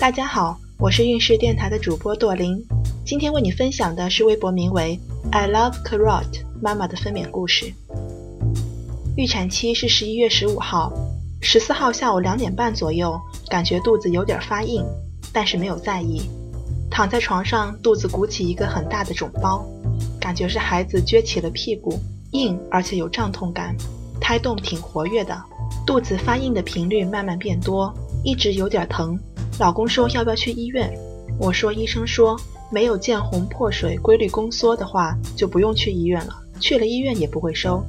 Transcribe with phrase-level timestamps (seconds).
[0.00, 2.58] 大家好，我是运势电台的主播朵琳，
[3.04, 4.98] 今天为你分享的是微博名为
[5.30, 6.24] “I love carrot”
[6.62, 7.70] 妈妈的分娩故事。
[9.14, 10.90] 预产期是十一月十五号，
[11.42, 14.82] 十四号下午两点半左右，感觉肚子有点发硬，
[15.34, 16.22] 但是没有在意。
[16.90, 19.62] 躺在床上，肚子鼓起一个很大的肿包，
[20.18, 21.98] 感觉是孩子撅起了屁股，
[22.30, 23.76] 硬而且有胀痛感，
[24.18, 25.38] 胎动挺活跃的。
[25.86, 27.92] 肚子发硬的频率慢慢变多，
[28.24, 29.18] 一直有点疼。
[29.60, 30.90] 老公说要不要去医院？
[31.38, 32.34] 我说医生说
[32.72, 37.84] 没有见红破水、规律宫缩的话就不用去医院了，去了医院也不会收。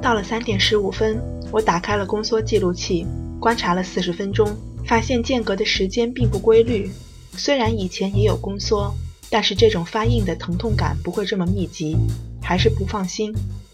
[0.00, 1.20] 到了三点十五分，
[1.52, 3.06] 我打开了宫缩记录器，
[3.38, 4.48] 观察了四十分钟，
[4.86, 6.90] 发现间隔的时间并不规律。
[7.36, 8.90] 虽然以前也有宫缩，
[9.28, 11.98] 但是这种发硬的疼痛感不会这么密集，
[12.42, 13.30] 还是不放心，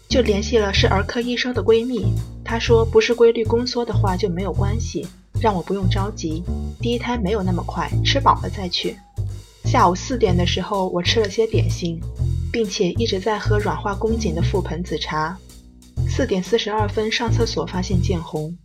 [0.09, 2.11] 就联系了是儿科医生的闺蜜。
[2.43, 5.07] 她说不是规律宫缩的话就没有关系。
[5.39, 6.43] 让我不用着急，
[6.79, 8.97] 第一胎没有那么快，吃饱了再去。
[9.65, 11.99] 下午四点的时候，我吃了些点心，
[12.51, 15.37] 并且一直在喝软化宫颈的覆盆子茶。
[16.07, 18.55] 四点四十二分上厕所，发现见红，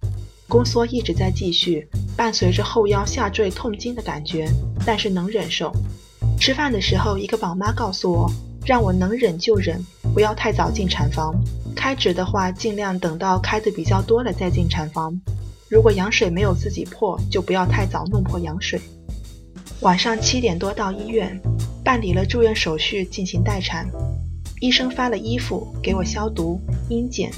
[0.49, 4.49] 宫缩一直在继续，伴随着后腰下坠痛经的感觉，
[4.87, 5.73] 但是能忍受。
[6.39, 8.31] 吃饭的时候，一个宝妈告诉我，
[8.65, 11.35] 让我能忍就忍，不要太早进产房。
[11.75, 15.21] 开指的话，尽量等到开的比较多了再进产房。
[15.73, 18.79] 如果羊水没有自己破，就不要太早弄破羊水。
[19.81, 21.41] 晚上七点多到医院，
[21.83, 23.89] 办理了住院手续，进行待产。
[24.61, 27.33] 医生发了衣服给我消毒、阴检。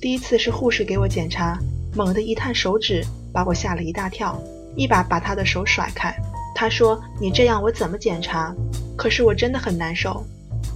[0.00, 1.56] 第一次是护士给我检查，
[1.94, 3.00] 猛地一探手指，
[3.32, 4.36] 把我吓了一大跳，
[4.74, 6.12] 一把把他的手甩开。
[6.56, 8.52] 他说：“你这样我怎么检查？”
[8.98, 10.20] 可是我真的很难受。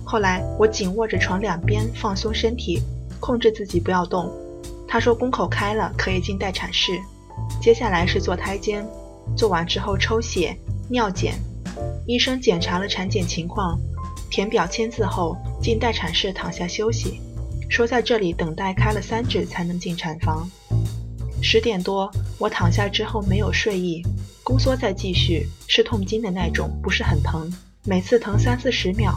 [0.04, 2.80] 后来我紧握着床两边，放松身体，
[3.18, 4.30] 控制自己不要动。
[4.88, 7.00] 他说宫口开了，可以进待产室。
[7.60, 8.86] 接下来是做胎监，
[9.36, 10.56] 做完之后抽血、
[10.88, 11.34] 尿检。
[12.06, 13.78] 医生检查了产检情况，
[14.30, 17.20] 填表签字后进待产室躺下休息，
[17.68, 20.48] 说在这里等待开了三指才能进产房。
[21.42, 24.02] 十点多，我躺下之后没有睡意，
[24.42, 27.52] 宫缩在继续，是痛经的那种，不是很疼，
[27.84, 29.12] 每次疼三四十秒，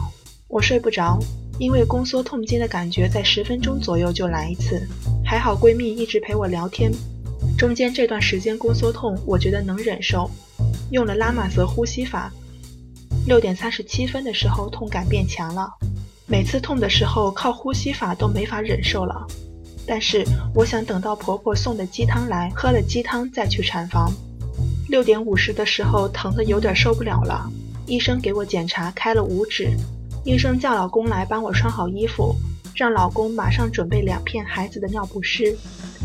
[0.48, 1.18] 我睡不着。
[1.58, 4.88] 因为宫缩痛经的感觉在十分钟左右就来一次，
[5.30, 6.90] 还好闺蜜一直陪我聊天，
[7.56, 10.28] 中间这段时间宫缩痛我觉得能忍受，
[10.90, 12.32] 用了拉玛泽呼吸法，
[13.28, 15.70] 六点三十七分的时候痛感变强了，
[16.26, 19.24] 每次痛的时候靠呼吸法都没法忍受了，
[19.86, 24.12] 但是我想等到婆婆送的鸡汤来，喝了鸡汤再去产房，
[24.88, 27.48] 六点五十的时候疼的有点受不了了，
[27.86, 29.70] 医生给我检查开了五指。
[30.24, 32.34] 医生叫老公来帮我穿好衣服，
[32.74, 35.56] 让老公马上准备两片孩子的尿不湿，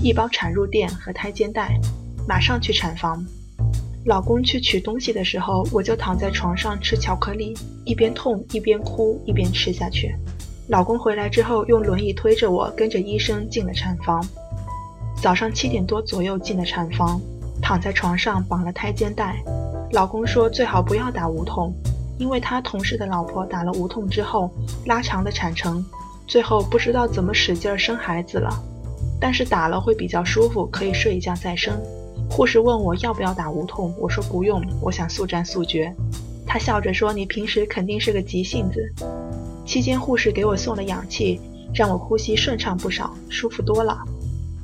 [0.02, 1.80] 一包产褥垫和胎肩带，
[2.28, 3.26] 马上去产房。
[4.06, 7.54] 老公去取东西的时候，我就躺在床上吃巧克力，
[7.86, 10.16] 一边痛一边哭一边吃下去。
[10.68, 14.26] 老公回来之后，用轮椅推着我跟着医生进了产房。
[15.22, 17.20] 早上七点多左右进了产房，
[17.62, 19.42] 躺在床上绑了胎肩带。
[19.92, 21.74] 老公说最好不要打无痛。
[22.18, 24.50] 因为他同事的老婆打了无痛之后，
[24.86, 25.86] 拉长了产程，
[26.28, 28.50] 最后不知道怎么使劲生孩子了。
[29.20, 31.74] 但是打了会比较舒服，可以睡一觉再生。
[32.30, 35.94] 护士问我要不要打无痛，我说不用，我想速战速决。
[36.46, 38.94] 他笑着说：“你平时肯定是个急性子。”
[39.66, 41.40] 期间护士给我送了氧气，
[41.74, 43.98] 让我呼吸顺畅不少，舒服多了。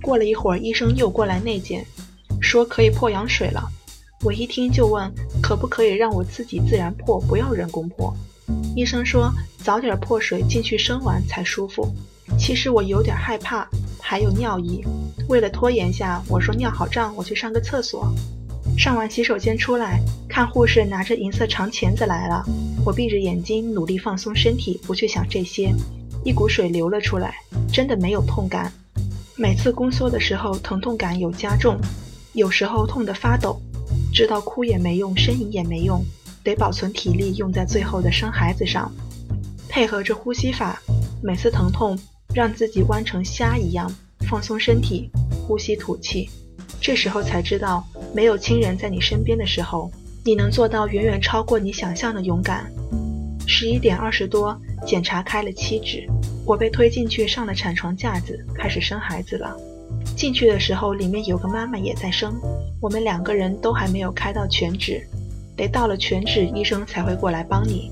[0.02, 1.86] 过了一会儿，医生又过来内检，
[2.40, 3.64] 说可以破羊水了。
[4.24, 5.12] 我一听就问，
[5.42, 8.14] 可不可以让我自己自然破，不要人工破？
[8.76, 9.32] 医生说
[9.64, 11.94] 早点破水进去生完才舒服。
[12.40, 13.68] 其实我有点害怕，
[14.00, 14.84] 还有尿意。
[15.28, 18.12] 为了拖延下，我说尿好胀，我去上个厕所。
[18.78, 22.44] 上完洗手间出来，看护士拿着银色长钳子来了。
[22.86, 25.74] 我闭着眼睛努力放松身体，不去想这些。
[26.24, 27.36] 一股水流了出来，
[27.72, 28.72] 真的没有痛感。
[29.36, 31.78] 每次宫缩的时候，疼痛感有加重，
[32.34, 33.62] 有时候痛得发抖。
[34.14, 36.04] 知道哭也没用，呻吟也没用，
[36.44, 38.92] 得保存体力用在最后的生孩子上。
[39.72, 40.82] 配合着呼吸法，
[41.24, 41.98] 每次疼痛
[42.36, 43.90] 让自己弯成虾一样，
[44.28, 45.10] 放松身体，
[45.48, 46.30] 呼吸吐气。
[46.82, 47.82] 这时候才知道，
[48.14, 49.90] 没有亲人在你身边的时候，
[50.26, 52.70] 你能做到远远超过你想象的勇敢。
[53.48, 56.06] 十一点二十多，检查开了七指，
[56.46, 59.56] 我被推进去上了产床架子，开始生孩子了。
[60.18, 62.36] 进去的时候，里面有个妈妈也在生。
[62.82, 65.02] 我们两个人都还没有开到全指，
[65.56, 67.90] 得到了全指，医生才会过来帮你。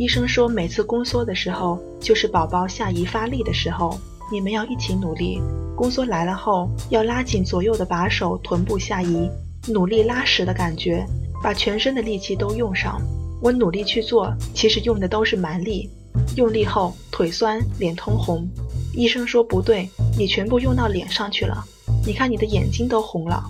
[0.00, 4.00] 医生说，每次宫缩的时候，就是宝宝下移发力的时候，
[4.32, 5.38] 你们要一起努力。
[5.76, 9.28] 宫缩来了后，要拉紧左右的把手，臀部下移，
[9.68, 11.04] 努力拉实的感觉，
[11.42, 12.98] 把全身的力气都用上。
[13.42, 15.90] 我努力去做，其实用的都是蛮力。
[16.34, 18.48] 用力后腿酸，脸通红。
[18.94, 19.86] 医生说不对，
[20.16, 21.62] 你全部用到脸上去了。
[22.06, 23.44] 你看你的眼睛都红了。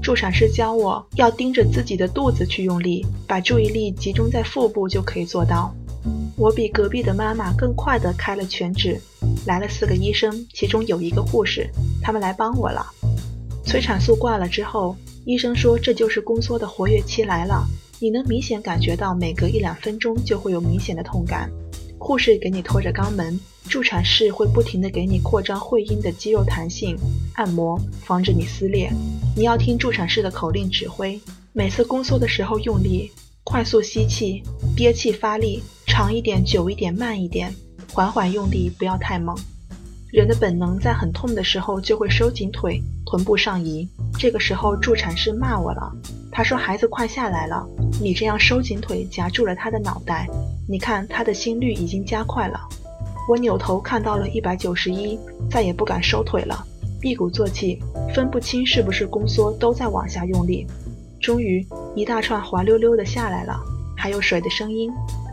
[0.00, 5.74] 助产师教我要盯着自己的肚子去用力，把注意力集中在腹部就可以做到。
[6.36, 9.00] 我比隔壁的妈妈更快地开了全指。
[9.46, 11.68] 来了四个医生，其中有一个护士，
[12.02, 12.86] 他们来帮我了。
[13.64, 17.66] 催产素挂了之后，医生说这就是宫缩的活跃期来了，
[18.00, 21.50] 你能明显感觉到每隔一两分钟就会有明显的痛感。
[21.98, 23.38] 护士给你拖着肛门，
[23.68, 26.96] 助产士会不停地给你扩张会阴的肌肉弹性
[27.34, 28.90] 按摩，防止你撕裂。
[29.36, 31.20] 你要听助产士的口令指挥，
[31.52, 33.12] 每次宫缩的时候用力，
[33.44, 34.42] 快速吸气，
[34.74, 37.52] 憋气发力，长一点，久一点，慢一点。
[37.92, 39.36] 缓缓用力，不要太猛。
[40.12, 43.88] 人的本能在很痛的时候就会收紧腿，臀部上移。
[44.16, 45.92] 这个时候助产士骂我了，
[46.30, 47.66] 他说：“孩子快下来了，
[48.00, 50.28] 你这样收紧腿夹住了他的脑袋。
[50.68, 52.60] 你看他的心率已经加快了。”
[53.28, 55.18] 我扭头看到了一百九十一，
[55.50, 56.64] 再也不敢收腿了，
[57.02, 57.80] 一鼓作气，
[58.14, 60.68] 分不清是不是宫缩，都在往下用力。
[61.20, 61.66] 终于
[61.96, 63.60] 一大串滑溜溜的下来了，
[63.96, 64.88] 还有水的声音。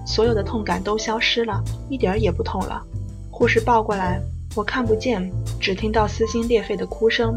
[0.08, 2.82] 所有的痛感都消失了，一点儿也不痛了。
[3.30, 4.22] 护士抱过来，
[4.56, 7.36] 我看不见，只听到撕心裂肺的哭声。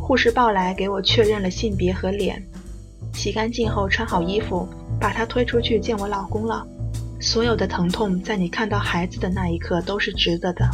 [0.00, 2.44] 护士抱来，给我确认了性别和脸，
[3.14, 4.68] 洗干净后穿好衣服，
[5.00, 6.66] 把他推出去见我老公了。
[7.20, 10.68] 所有的疼痛，在你看到孩子的那一刻都是值得的。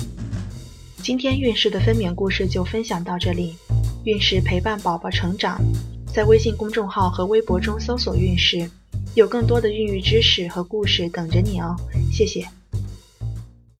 [1.02, 3.54] 今天孕氏的分娩故事就分享到这里。
[4.04, 5.60] 孕氏陪伴宝宝成长，
[6.06, 8.70] 在微信公众号和微博中搜索“孕氏”。
[9.19, 11.75] 有更多的孕育知识和故事等着你哦，
[12.12, 12.57] 谢谢。